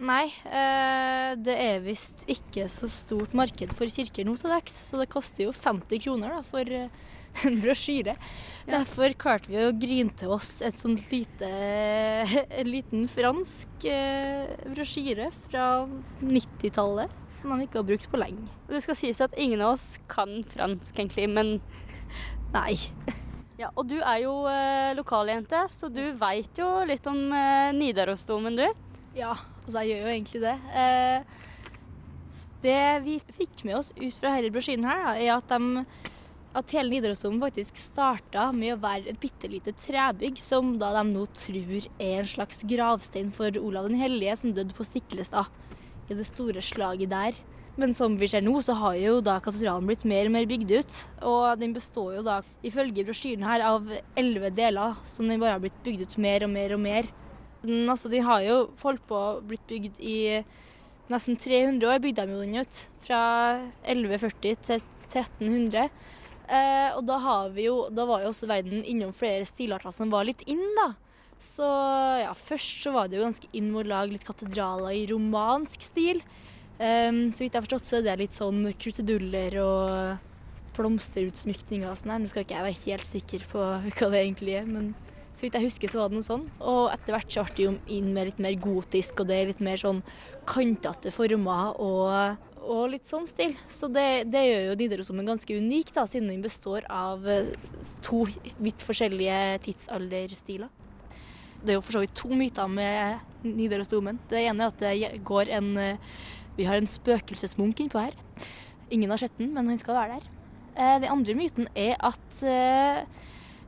[0.00, 5.00] Nei, eh, det er visst ikke så stort marked for kirker nå til dags, så
[5.00, 6.88] det koster jo 50 kroner da, for eh,
[7.46, 8.16] en brosjyre.
[8.68, 11.48] Derfor klarte vi å grine til oss et sånt lite,
[12.60, 15.66] en liten fransk eh, brosjyre fra
[16.22, 18.46] 90-tallet, som de ikke har brukt på lenge.
[18.70, 21.58] Det skal sies at ingen av oss kan fransk, egentlig, men
[22.56, 22.74] Nei.
[23.60, 28.58] ja, Og du er jo eh, lokaljente, så du veit jo litt om eh, Nidarosdomen,
[28.58, 28.66] du.
[29.16, 30.56] Ja, altså jeg gjør jo egentlig det.
[30.74, 31.38] Eh,
[32.60, 36.10] det vi fikk med oss ut fra denne brosjyren her, da, er at, de,
[36.56, 41.04] at hele Nidarosdomen faktisk starta med å være et bitte lite trebygg som da de
[41.12, 45.46] nå tror er en slags gravstein for Olav den hellige, som døde på Stiklestad
[46.10, 47.38] i det store slaget der.
[47.78, 50.72] Men som vi ser nå, så har jo da katedralen blitt mer og mer bygd
[50.74, 50.96] ut.
[51.30, 53.86] Og den består jo da, ifølge brosjyren her, av
[54.18, 57.08] elleve deler, som den bare har blitt bygd ut mer og mer og mer.
[57.62, 60.18] Den, altså, de har jo holdt på blitt bygd i
[61.10, 62.82] nesten 300 år, bygde de jo den ut.
[63.06, 63.22] Fra
[63.86, 65.88] 1140 til 1300.
[66.50, 67.18] Eh, og da,
[67.62, 70.92] jo, da var jo også verden innom flere stilarter som var litt inn, da.
[71.40, 71.64] Så
[72.20, 75.86] ja, først så var det jo ganske inn med å lage litt katedraler i romansk
[75.86, 76.20] stil.
[76.80, 80.26] Um, så vidt jeg har forstått, så er det litt sånn kruseduller og
[80.76, 82.20] blomsterutsmykninger og sånn her.
[82.20, 84.92] Nå skal ikke jeg være helt sikker på hva det egentlig er, men
[85.30, 86.46] så vidt jeg husker, så var det noe sånn.
[86.60, 89.50] Og etter hvert så ble det jo inn med litt mer gotisk, og det er
[89.52, 90.02] litt mer sånn
[90.50, 93.54] kantete former og, og litt sånn stil.
[93.70, 97.52] Så det, det gjør jo Nidarosdomen ganske unik, da, siden den består av eh,
[98.04, 98.24] to
[98.60, 100.70] vidt forskjellige tidsalderstiler.
[101.60, 104.20] Det er jo for så vidt to myter med Nidarosdomen.
[104.30, 106.12] Det ene er at det går en eh,
[106.58, 108.16] Vi har en spøkelsesmunk innpå her.
[108.90, 110.30] Ingen har sett den, men han skal være der.
[110.74, 112.44] Eh, Den andre myten er at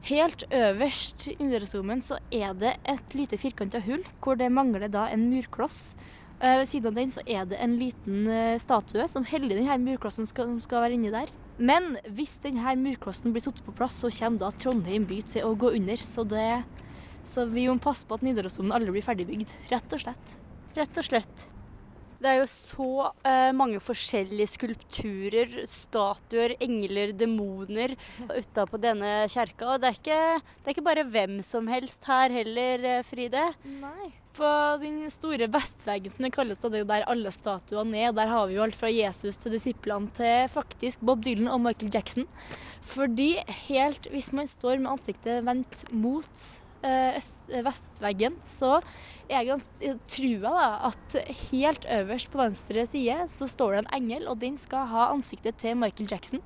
[0.03, 5.07] helt øverst i Nidarosdomen så er det et lite firkanta hull hvor det mangler da
[5.13, 5.95] en murkloss.
[6.43, 9.79] Eh, Ved siden av den så er det en liten eh, statue som heller denne
[9.79, 11.31] murklossen som skal være inni der.
[11.63, 15.55] Men hvis denne murklossen blir satt på plass, så kommer da Trondheim by til å
[15.55, 16.03] gå under.
[16.03, 16.65] Så, det,
[17.23, 19.53] så vi må passe på at Nidarosdomen aldri blir ferdigbygd.
[19.71, 20.33] Rett og slett.
[20.75, 21.45] Rett og slett.
[22.23, 22.89] Det er jo så
[23.27, 27.97] uh, mange forskjellige skulpturer, statuer, engler, demoner
[28.31, 29.73] utapå denne kjerka.
[29.75, 30.21] Og det er, ikke,
[30.63, 33.49] det er ikke bare hvem som helst her heller, Fride.
[33.83, 34.13] Nei.
[34.33, 34.49] På
[34.81, 38.15] den store vestveggen som det kalles, det er jo der alle statuene er.
[38.17, 41.93] Der har vi jo alt fra Jesus til disiplene til faktisk Bob Dylan og Michael
[41.93, 42.25] Jackson.
[42.81, 43.35] Fordi
[43.69, 46.47] helt, hvis man står med ansiktet vendt mot
[46.81, 48.79] eh, øst- vestveggen, så
[49.29, 51.19] er jeg trua da, at
[51.51, 55.61] helt øverst på venstre side så står det en engel, og den skal ha ansiktet
[55.61, 56.41] til Michael Jackson.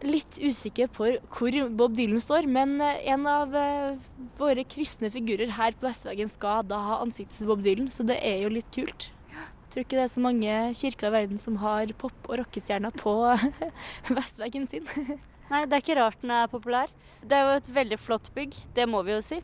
[0.00, 3.98] Litt usikker på hvor Bob Dylan står, men eh, en av eh,
[4.38, 8.16] våre kristne figurer her på vestveggen skal da ha ansiktet til Bob Dylan, så det
[8.24, 9.10] er jo litt kult.
[9.30, 12.96] Jeg tror ikke det er så mange kirker i verden som har pop- og rockestjerner
[12.96, 13.12] på
[14.16, 14.88] vestveggen sin.
[15.50, 16.90] Nei, det er ikke rart den er populær.
[17.20, 19.38] Det er jo et veldig flott bygg, det må vi jo si.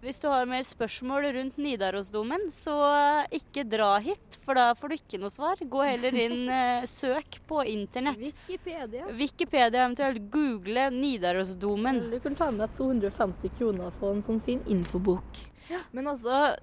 [0.00, 4.88] Hvis du har mer spørsmål rundt Nidarosdomen, så eh, ikke dra hit, for da får
[4.88, 5.60] du ikke noe svar.
[5.60, 8.22] Gå heller inn, eh, søk på internett.
[8.22, 9.10] Wikipedia.
[9.18, 12.00] Wikipedia, eventuelt google Nidarosdomen.
[12.14, 15.44] Du kan ta med deg 250 kroner for en sånn fin infobok.
[15.92, 16.54] Men altså,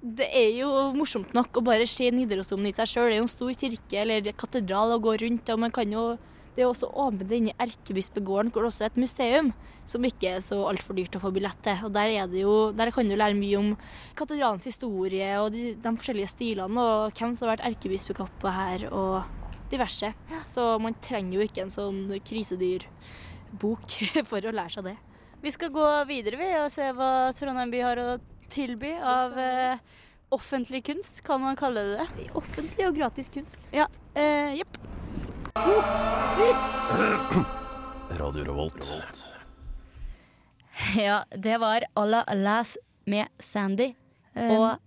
[0.00, 3.10] det er jo morsomt nok å bare se Nidarosdomen i seg sjøl.
[3.10, 6.08] Det er jo en stor kirke eller katedral å gå rundt, og man kan jo
[6.58, 9.52] Det er også åpent inne i Erkebispegården, hvor det også er et museum
[9.86, 11.84] som ikke er så altfor dyrt å få billett til.
[11.86, 13.68] Og Der, er det jo, der kan du lære mye om
[14.18, 19.22] katedralens historie og de, de forskjellige stilene, og hvem som har vært erkebispekappa her, og
[19.70, 20.10] diverse.
[20.42, 23.98] Så man trenger jo ikke en sånn krisedyrbok
[24.32, 24.98] for å lære seg det.
[25.38, 28.10] Vi skal gå videre vi, og se hva Trondheim by har å
[28.50, 29.88] tilby av eh,
[30.34, 32.30] offentlig kunst, kan man kalle det det.
[32.34, 33.60] Offentlig og gratis kunst.
[33.70, 33.86] Ja,
[34.18, 34.97] eh, jepp.
[38.10, 38.98] Radio Revolt.
[40.96, 43.92] Ja, det var Alla Las med Sandy.
[44.34, 44.78] Um, Og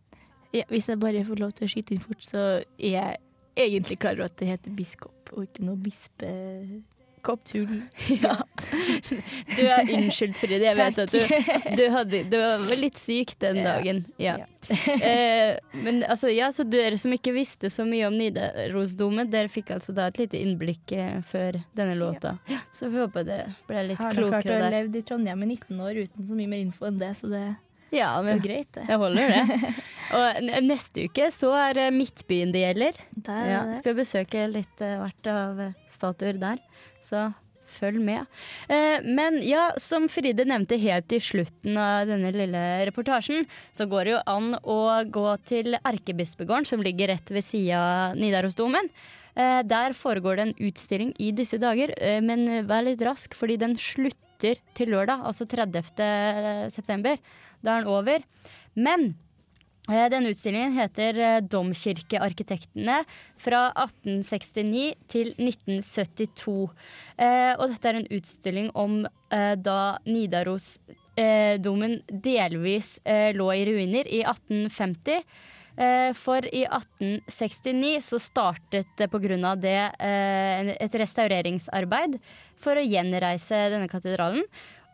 [0.51, 2.41] ja, hvis jeg bare får lov til å skyte inn fort, så
[2.77, 3.17] er jeg
[3.55, 7.45] egentlig klar over at det heter biskop, og ikke noe bispekopp.
[7.47, 7.83] Tull.
[8.23, 8.40] ja.
[8.61, 10.65] Du er unnskyldt, Fride.
[10.65, 11.19] Jeg vet at du,
[11.77, 14.03] du, hadde, du var litt syk den dagen.
[14.21, 14.35] Ja.
[15.01, 19.73] eh, men altså, ja, så dere som ikke visste så mye om Nidarosdomen, dere fikk
[19.77, 22.35] altså da et lite innblikk eh, før denne låta.
[22.75, 25.51] Så vi håper det ble litt Har du klart å ha levd i Trondheim i
[25.55, 27.43] 19 år uten så mye mer info enn det, så det
[27.91, 28.85] Ja, men jo greit, det.
[28.87, 29.73] jeg holder det.
[30.15, 32.99] Og neste uke så er det Midtbyen det gjelder.
[33.15, 33.77] Der, Ja, der.
[33.81, 36.61] skal besøke litt eh, hvert av eh, statuer der,
[37.03, 37.29] så
[37.71, 38.27] følg med.
[38.71, 44.07] Eh, men ja, som Fride nevnte helt i slutten av denne lille reportasjen, så går
[44.07, 48.91] det jo an å gå til Erkebispegården, som ligger rett ved sida av Nidarosdomen.
[49.35, 53.57] Eh, der foregår det en utstilling i disse dager, eh, men vær litt rask, fordi
[53.61, 56.71] den slutter til lørdag, altså 30.
[56.73, 57.19] september.
[57.61, 58.23] Da er den over.
[58.75, 59.13] Men
[59.89, 62.99] Denne utstillingen heter eh, Domkirkearkitektene
[63.41, 66.69] fra 1869 til 1972.
[67.17, 69.01] Eh, og dette er en utstilling om
[69.33, 75.25] eh, da Nidarosdomen delvis eh, lå i ruiner i 1850.
[75.81, 79.55] Eh, for i 1869 så startet det pga.
[79.55, 82.19] det eh, et restaureringsarbeid
[82.59, 84.45] for å gjenreise denne katedralen.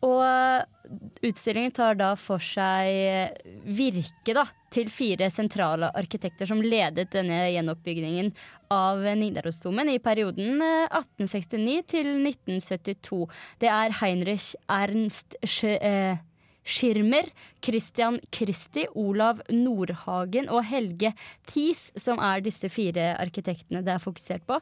[0.05, 3.33] Og utstillingen tar da for seg
[3.65, 8.31] virket da, til fire sentrale arkitekter som ledet denne gjenoppbyggingen
[8.73, 13.21] av Nidarosdomen i perioden eh, 1869 til 1972.
[13.63, 16.19] Det er Heinrich Ernst eh,
[16.67, 17.29] Schirmer,
[17.63, 21.13] Christian Christi, Olav Nordhagen og Helge
[21.47, 24.59] Thies som er disse fire arkitektene det er fokusert på.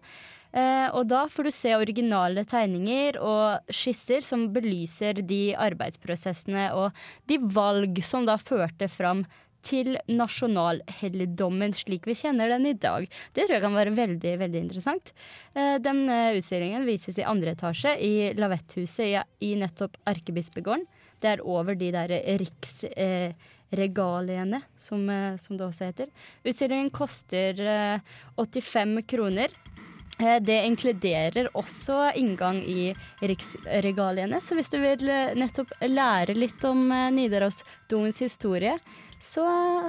[0.56, 6.96] Eh, og da får du se originale tegninger og skisser som belyser de arbeidsprosessene og
[7.28, 9.26] de valg som da førte fram
[9.66, 13.08] til nasjonalhelligdommen slik vi kjenner den i dag.
[13.34, 15.06] Det tror jeg kan være veldig veldig interessant.
[15.58, 20.86] Eh, den eh, utstillingen vises i andre etasje i Lavetthuset i, nettopp Erkebispegården.
[21.24, 22.10] Det er over de der
[22.42, 26.08] riksregaliene, som, eh, som det også heter.
[26.46, 28.00] Utstillingen koster eh,
[28.38, 29.50] 85 kroner.
[30.20, 36.64] Eh, Det inkluderer også inngang i riksregaliene, så hvis du vil eh, nettopp lære litt
[36.68, 38.78] om eh, Nidarosdomens historie,
[39.20, 39.46] så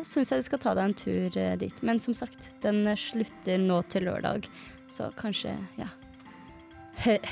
[0.07, 1.79] syns jeg du skal ta deg en tur dit.
[1.85, 4.47] Men som sagt, den slutter nå til lørdag,
[4.89, 5.91] så kanskje, ja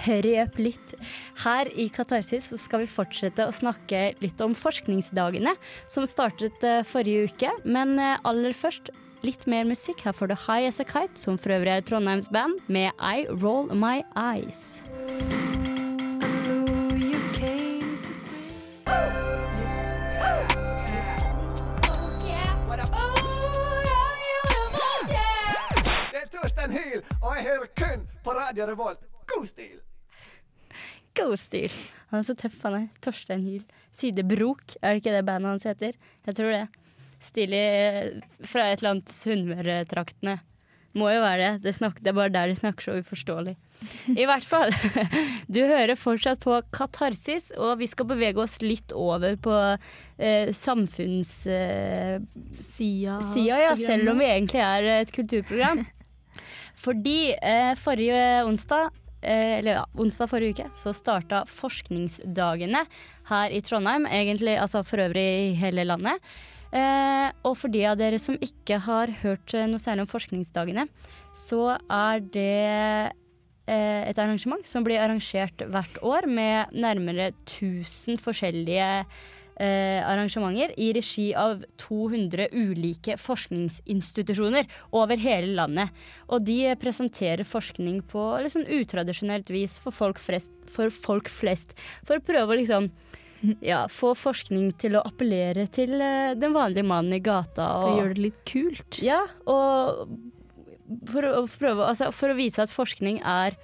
[0.05, 0.91] Hurry up litt.
[1.41, 5.55] Her i Katarsis skal vi fortsette å snakke litt om forskningsdagene,
[5.89, 7.55] som startet forrige uke.
[7.65, 8.91] Men aller først
[9.25, 10.05] litt mer musikk.
[10.05, 13.27] Her får du High As A Kite, som for øvrig er Trondheims band, med I
[13.43, 14.83] Roll My Eyes.
[26.65, 29.03] Hyl, og jeg hører kun på Radio Revolt.
[29.29, 29.83] God stil!
[31.15, 31.75] God stil.
[32.11, 32.87] Han er så tøff, han er.
[33.05, 33.67] Torstein Hyl.
[33.93, 35.93] Sidebrok, er det ikke det bandet hans heter?
[36.27, 36.84] Jeg tror det.
[37.25, 37.65] Stilig
[38.45, 40.39] fra et eller annet Sunnmøre-traktene.
[40.95, 41.65] Må jo være det.
[41.65, 43.57] Det, det er bare der de snakker så uforståelig.
[44.15, 44.71] I hvert fall.
[45.55, 51.33] Du hører fortsatt på Katarsis, og vi skal bevege oss litt over på eh, samfunns...
[51.51, 52.17] Eh,
[52.79, 53.19] ja,
[53.79, 55.85] selv om vi egentlig er et kulturprogram.
[56.85, 62.87] Fordi eh, forrige onsdag, eh, eller ja, onsdag forrige uke, så starta forskningsdagene
[63.31, 64.07] her i Trondheim.
[64.07, 66.23] Egentlig altså for øvrig i hele landet.
[66.75, 70.89] Eh, og for de av dere som ikke har hørt eh, noe særlig om forskningsdagene,
[71.37, 72.65] så er det
[73.71, 78.91] eh, et arrangement som blir arrangert hvert år med nærmere 1000 forskjellige
[79.61, 84.67] eh, arrangementer i regi av 200 ulike forskningsinstitusjoner
[84.99, 85.95] over hele landet.
[86.27, 91.77] Og de presenterer forskning på sånn utradisjonelt vis for folk, flest, for folk flest.
[92.03, 92.91] For å prøve å liksom
[93.73, 97.69] ja, få forskning til å appellere til eh, den vanlige mannen i gata.
[97.75, 99.03] Skal og- gjøre det litt kult.
[99.05, 100.09] ja, og
[101.09, 103.57] for å, prøve, altså for å vise at forskning er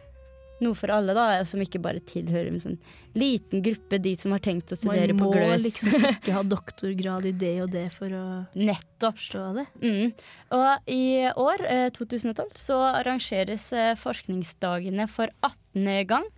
[0.61, 2.75] noe for alle, da, som ikke bare tilhører en sånn
[3.17, 5.41] liten gruppe, de som har tenkt å studere på Gløs.
[5.41, 8.25] Man må liksom ikke ha doktorgrad i det og det for å
[8.61, 9.17] Nettopp.
[9.17, 9.65] forstå det.
[9.81, 10.11] Mm.
[10.59, 11.01] Og i
[11.33, 16.05] år, eh, 2012, så arrangeres eh, forskningsdagene for 18.
[16.13, 16.29] gang.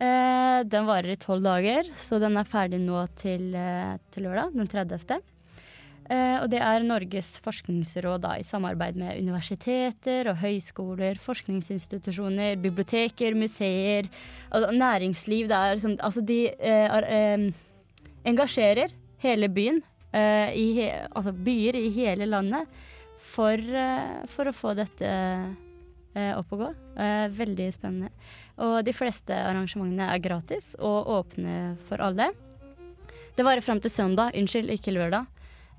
[0.00, 4.54] Eh, den varer i tolv dager, så den er ferdig nå til, eh, til lørdag,
[4.56, 5.20] den 30.
[6.10, 13.36] Eh, og det er Norges forskningsråd da, i samarbeid med universiteter og høyskoler, forskningsinstitusjoner, biblioteker,
[13.38, 14.08] museer,
[14.50, 15.48] altså næringsliv.
[15.48, 17.46] Det er som, altså de eh, er, eh,
[18.26, 22.66] engasjerer hele byen, eh, i altså byer i hele landet,
[23.32, 23.56] for,
[24.28, 25.08] for å få dette
[26.14, 26.70] opp og gå.
[27.00, 28.12] Eh, veldig spennende.
[28.62, 32.30] Og de fleste arrangementene er gratis og åpne for alle.
[33.32, 35.26] Det varer fram til søndag, unnskyld, ikke lørdag.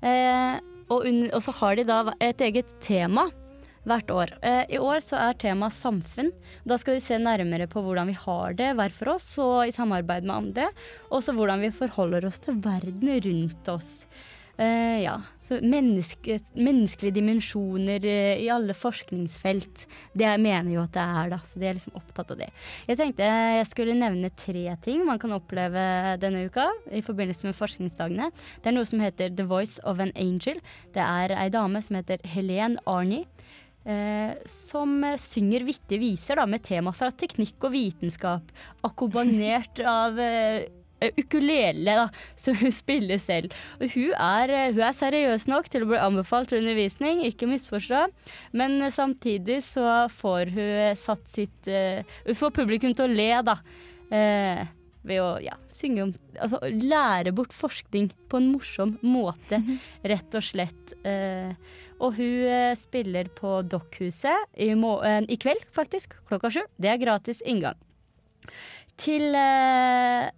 [0.02, 0.58] Eh,
[0.90, 3.28] og, og så har de da et eget tema
[3.88, 4.32] hvert år.
[4.42, 6.32] Eh, I år så er temaet samfunn.
[6.66, 9.74] Da skal de se nærmere på hvordan vi har det hver for oss og i
[9.74, 10.68] samarbeid med andre.
[11.10, 13.92] Og så hvordan vi forholder oss til verden rundt oss.
[14.56, 19.84] Eh, ja, så menneske, Menneskelige dimensjoner uh, i alle forskningsfelt.
[20.14, 21.40] Det jeg mener jo at det er, da.
[21.42, 22.50] Så de er liksom opptatt av det.
[22.86, 27.58] Jeg tenkte jeg skulle nevne tre ting man kan oppleve denne uka i forbindelse med
[27.58, 28.30] forskningsdagene.
[28.62, 30.62] Det er noe som heter The Voice of an Angel.
[30.94, 33.26] Det er ei dame som heter Helen Arnie.
[33.84, 38.54] Eh, som synger vittige viser da, med tema fra teknikk og vitenskap,
[38.86, 40.22] akkompagnert av
[41.18, 42.06] ukulele, da,
[42.44, 43.54] som hun spiller selv.
[43.80, 47.50] Og hun er, eh, hun er seriøs nok til å bli anbefalt til undervisning, ikke
[47.50, 48.06] misforstå,
[48.56, 53.18] men eh, samtidig så får hun eh, satt sitt eh, Hun får publikum til å
[53.18, 53.58] le, da.
[54.14, 54.64] Eh,
[55.04, 59.60] ved å ja, synge om Altså lære bort forskning på en morsom måte,
[60.02, 60.94] rett og slett.
[61.06, 61.52] Eh,
[62.02, 66.62] og hun eh, spiller på Dokkhuset i, eh, i kveld, faktisk, klokka sju.
[66.80, 67.78] Det er gratis inngang.
[69.00, 70.32] Til eh,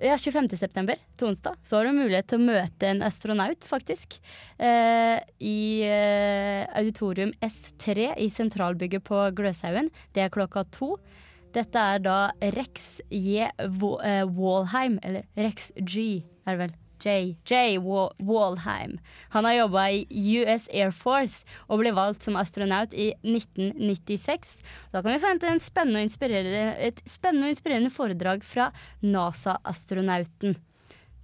[0.00, 0.48] ja, 25.
[0.56, 4.18] september, til onsdag, så har du mulighet til å møte en astronaut, faktisk.
[4.58, 9.90] Eh, I eh, auditorium S3 i sentralbygget på Gløshaugen.
[10.16, 10.94] Det er klokka to.
[11.54, 12.18] Dette er da
[12.56, 13.50] Rex J.
[13.58, 16.78] Eh, Walheim, eller Rex G, er det vel.
[17.00, 17.36] J.
[17.48, 17.78] J.
[17.80, 18.98] Walheim.
[19.34, 20.04] Han har jobba i
[20.40, 24.58] US Air Force og ble valgt som astronaut i 1996.
[24.92, 26.04] Da kan vi forvente en spennende
[26.90, 28.70] et spennende og inspirerende foredrag fra
[29.02, 30.56] NASA-astronauten.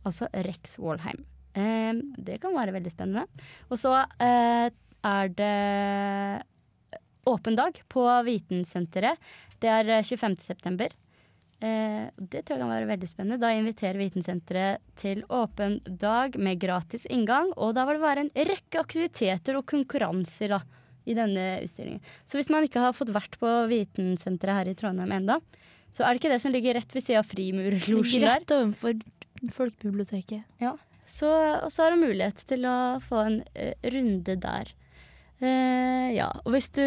[0.07, 1.25] Altså Rex Walheim.
[1.57, 3.27] Eh, det kan være veldig spennende.
[3.71, 4.69] Og så eh,
[5.07, 6.45] er det
[7.27, 9.19] åpen dag på Vitensenteret.
[9.63, 10.37] Det er eh, 25.
[10.43, 10.95] september.
[11.65, 13.41] Eh, det tror jeg kan være veldig spennende.
[13.41, 17.53] Da inviterer Vitensenteret til åpen dag med gratis inngang.
[17.57, 20.61] Og da vil det være en rekke aktiviteter og konkurranser da,
[21.09, 22.03] i denne utstillingen.
[22.29, 25.41] Så hvis man ikke har fått vært på Vitensenteret her i Trondheim enda,
[25.95, 28.29] så er det ikke det som ligger rett ved siden av Frimurlosjen der.
[28.35, 28.99] rett overfor
[29.53, 30.45] Folkebiblioteket.
[30.61, 30.75] Ja,
[31.07, 31.29] så,
[31.63, 34.73] og så har du mulighet til å få en eh, runde der.
[35.39, 36.83] Eh, ja, og hvis du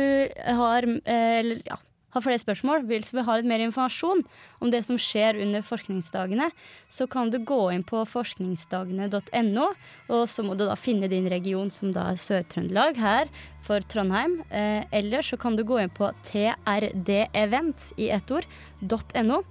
[0.59, 1.77] har, eh, eller, ja,
[2.13, 4.23] har flere spørsmål, vil vi ha litt mer informasjon
[4.63, 6.49] om det som skjer under forskningsdagene,
[6.89, 9.67] så kan du gå inn på forskningsdagene.no,
[10.09, 13.29] og så må du da finne din region, som da er Sør-Trøndelag her
[13.65, 14.39] for Trondheim.
[14.49, 18.49] Eh, eller så kan du gå inn på trdevent i ett ord,
[18.81, 19.43] .no.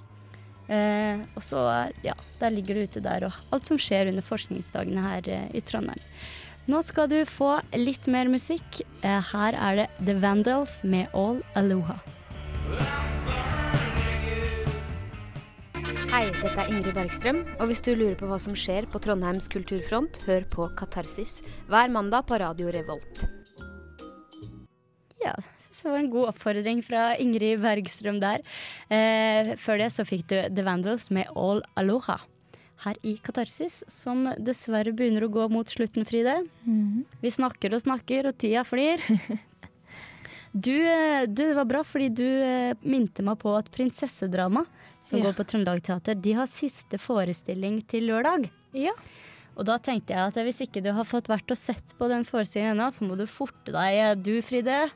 [0.69, 1.63] Eh, og så,
[2.05, 5.65] ja, der ligger det ute der, og alt som skjer under forskningsdagene her eh, i
[5.65, 6.03] Trondheim.
[6.69, 8.83] Nå skal du få litt mer musikk.
[9.01, 11.97] Eh, her er det The Vandals med All Aloha.
[16.09, 19.47] Hei, dette er Ingrid Bergstrøm, og hvis du lurer på hva som skjer på Trondheims
[19.53, 23.21] kulturfront, hør på Katarsis hver mandag på Radio Revolt.
[25.19, 28.43] Ja, jeg synes det var en god oppfordring fra Ingrid Bergstrøm der.
[28.91, 32.19] Eh, før det så fikk du The Vandals med All Aloha.
[32.85, 36.41] Her i Katarsis, som dessverre begynner å gå mot slutten, Fride.
[37.21, 39.03] Vi snakker og snakker, og tida flyr.
[40.59, 44.65] Du, eh, du, det var bra, fordi du eh, minte meg på at Prinsessedrama,
[45.05, 45.29] som Ja.
[45.29, 48.49] går på Trøndelag Teater, de har siste forestilling til lørdag.
[48.75, 48.95] Ja.
[49.59, 52.25] Og da tenkte jeg at hvis ikke du har fått vært og sett på den
[52.27, 54.23] forestillingen ennå, så må du forte deg.
[54.23, 54.89] Du, Fride.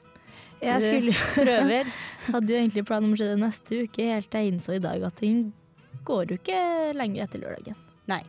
[0.62, 1.14] Jeg Du skulle
[1.46, 1.88] prøver.
[2.32, 4.82] Hadde jo egentlig planen om å se det neste uke, helt til jeg innså i
[4.84, 5.48] dag at den
[6.06, 6.60] går jo ikke
[6.98, 7.76] lenger etter lørdagen.
[8.10, 8.22] Nei.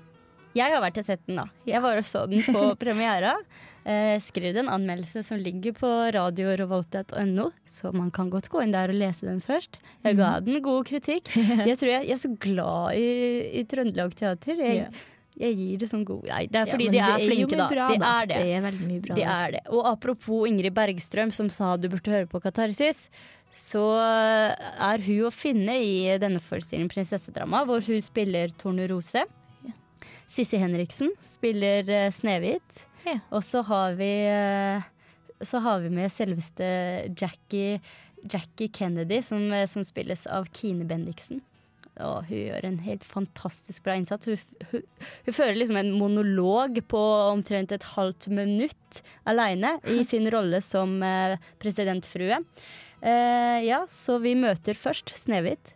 [0.53, 1.47] Jeg har vært og sett den, da.
[1.65, 3.35] Jeg var og så den på premiera.
[3.83, 8.93] Eh, skrev en anmeldelse som ligger på radiorevolt.no, så man kan godt gå inn der
[8.93, 9.79] og lese den først.
[10.05, 11.27] Jeg ga den god kritikk.
[11.69, 13.09] Jeg tror jeg, jeg er så glad i,
[13.59, 14.61] i Trøndelag Teater.
[14.63, 14.87] Jeg,
[15.33, 17.67] Jeg gir det sånn god Nei, det er fordi ja, de er er flinke, da.
[17.71, 18.09] bra, de da.
[18.21, 18.35] er det.
[18.37, 19.61] Det er veldig mye bra De er det.
[19.73, 23.07] Og apropos Ingrid Bergstrøm, som sa du burde høre på Katarsis,
[23.51, 29.25] så er hun å finne i denne forestillingen Prinsessedrama, hvor hun spiller Tornerose.
[30.29, 32.85] Sissi Henriksen spiller eh, Snehvit.
[33.03, 33.19] Ja.
[33.35, 34.83] Og så har vi eh,
[35.43, 36.67] Så har vi med selveste
[37.19, 37.79] Jackie,
[38.23, 41.41] Jackie Kennedy, som, eh, som spilles av Kine Bendiksen.
[42.01, 44.25] Og hun gjør en helt fantastisk bra innsats.
[44.25, 44.85] Hun, hun,
[45.27, 50.95] hun fører liksom en monolog på omtrent et halvt minutt aleine i sin rolle som
[51.05, 52.39] eh, presidentfrue.
[53.03, 55.75] Eh, ja, så vi møter først Snehvit,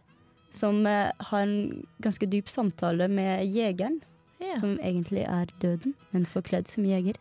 [0.55, 3.99] som har en ganske dyp samtale med jegeren,
[4.41, 4.57] Ja.
[4.59, 7.17] som egentlig er døden, men forkledd som jeger.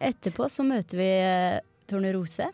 [0.00, 2.48] Etterpå så møter vi uh, Tornerose,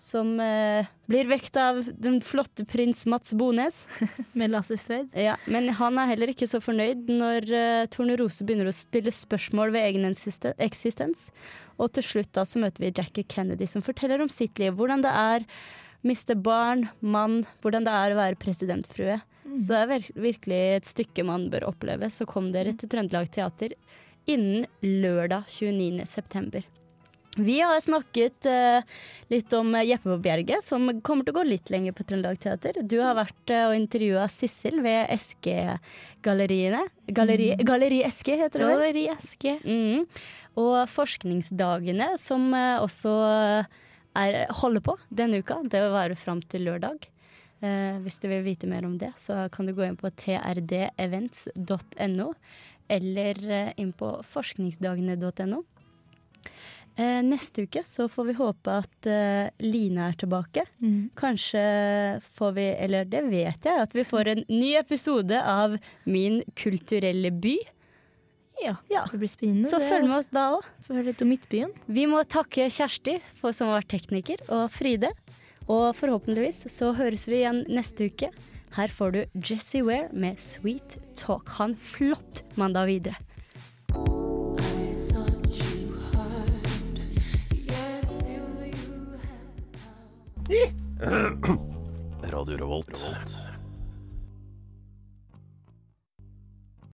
[0.00, 3.82] som uh, blir vekt av den flotte prins Mats Bones.
[4.38, 5.12] Med lasersverd.
[5.16, 9.74] Ja, men han er heller ikke så fornøyd når uh, Tornerose begynner å stille spørsmål
[9.76, 11.30] ved egen eksistens.
[11.80, 14.76] Og til slutt da så møter vi Jackie Kennedy, som forteller om sitt liv.
[14.76, 15.48] Hvordan det er
[16.06, 19.20] miste barn, mann, hvordan det er å være presidentfrue.
[19.58, 22.10] Så det er virkelig et stykke man bør oppleve.
[22.12, 23.74] Så kom dere til Trøndelag Teater
[24.30, 26.04] innen lørdag 29.
[26.06, 26.66] september.
[27.38, 28.82] Vi har snakket uh,
[29.30, 32.80] litt om Jeppe på Bjerget, som kommer til å gå litt lenger på Trøndelag Teater.
[32.82, 36.82] Du har vært uh, og intervjua Sissel ved SG-galleriene.
[37.14, 38.74] Galleri, Galleri SG heter det vel?
[38.74, 39.54] Galleri Eske.
[39.62, 40.08] Mm.
[40.58, 43.14] Og forskningsdagene som uh, også
[44.18, 47.06] er, holder på denne uka, det vil være fram til lørdag.
[47.62, 52.30] Eh, hvis du vil vite mer om det, så kan du gå inn på trdevents.no,
[52.90, 55.60] eller eh, inn på forskningsdagene.no.
[56.98, 59.06] Eh, neste uke så får vi håpe at
[59.62, 60.64] Line er tilbake.
[60.82, 61.10] Mm.
[61.20, 61.62] Kanskje
[62.36, 67.30] får vi, eller det vet jeg, at vi får en ny episode av Min kulturelle
[67.30, 67.58] by.
[68.60, 69.06] Ja, Ja.
[69.08, 69.68] det blir spennende.
[69.70, 69.86] Så det.
[69.88, 70.64] følg med oss da òg.
[70.84, 71.70] Få høre litt om Midtbyen.
[71.88, 75.10] Vi må takke Kjersti for som har vært tekniker, og Fride.
[75.70, 78.30] Og forhåpentligvis så høres vi igjen neste uke.
[78.74, 81.48] Her får du Jesse Ware med Sweet Talk.
[81.58, 83.16] Ha en flott mandag videre.
[92.34, 93.49] Radio Revolt.